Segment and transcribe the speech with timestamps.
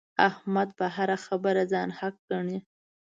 [0.29, 2.57] احمد په هره خبره ځان حق ګڼي.